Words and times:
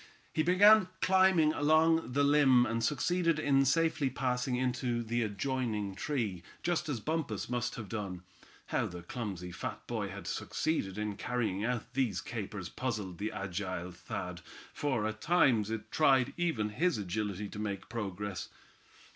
He 0.33 0.41
began 0.41 0.87
climbing 0.99 1.53
along 1.53 2.13
the 2.13 2.23
limb, 2.23 2.65
and 2.65 2.83
succeeded 2.83 3.37
in 3.37 3.65
safely 3.65 4.09
passing 4.09 4.55
into 4.55 5.03
the 5.03 5.21
adjoining 5.21 5.93
tree, 5.93 6.41
just 6.63 6.89
as 6.89 6.99
Bumpus 6.99 7.51
must 7.51 7.75
have 7.75 7.87
done. 7.87 8.23
How 8.73 8.87
the 8.87 9.03
clumsy 9.03 9.51
fat 9.51 9.85
boy 9.85 10.09
had 10.09 10.25
succeeded 10.25 10.97
in 10.97 11.17
carrying 11.17 11.63
out 11.63 11.93
these 11.93 12.19
capers 12.19 12.67
puzzled 12.67 13.19
the 13.19 13.31
agile 13.31 13.91
Thad, 13.91 14.41
for 14.73 15.05
at 15.05 15.21
times 15.21 15.69
it 15.69 15.91
tried 15.91 16.33
even 16.35 16.69
his 16.69 16.97
agility 16.97 17.47
to 17.49 17.59
make 17.59 17.87
progress. 17.87 18.49